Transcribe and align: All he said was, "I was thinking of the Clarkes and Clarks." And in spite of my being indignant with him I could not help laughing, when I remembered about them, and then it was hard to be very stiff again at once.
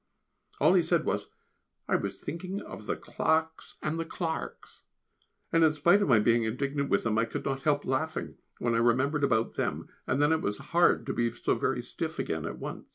All 0.59 0.73
he 0.73 0.81
said 0.81 1.05
was, 1.05 1.29
"I 1.87 1.95
was 1.95 2.19
thinking 2.19 2.59
of 2.59 2.87
the 2.87 2.95
Clarkes 2.95 3.77
and 3.83 4.03
Clarks." 4.09 4.85
And 5.53 5.63
in 5.63 5.73
spite 5.73 6.01
of 6.01 6.07
my 6.07 6.17
being 6.17 6.41
indignant 6.43 6.89
with 6.89 7.05
him 7.05 7.19
I 7.19 7.25
could 7.25 7.45
not 7.45 7.61
help 7.61 7.85
laughing, 7.85 8.37
when 8.57 8.73
I 8.73 8.79
remembered 8.79 9.23
about 9.23 9.57
them, 9.57 9.89
and 10.07 10.19
then 10.19 10.31
it 10.31 10.41
was 10.41 10.57
hard 10.73 11.05
to 11.05 11.13
be 11.13 11.29
very 11.29 11.83
stiff 11.83 12.17
again 12.17 12.47
at 12.47 12.57
once. 12.57 12.87